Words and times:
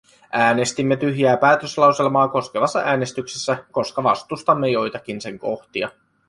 Äänestimme 0.33 0.97
tyhjää 0.97 1.37
päätöslauselmaa 1.37 2.27
koskevassa 2.27 2.79
äänestyksessä, 2.79 3.57
koska 3.71 4.03
vastustamme 4.03 4.69
joitakin 4.69 5.21
sen 5.21 5.39
kohtia. 5.39 5.89